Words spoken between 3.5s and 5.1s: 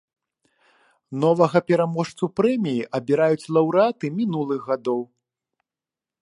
лаўрэаты мінулых гадоў.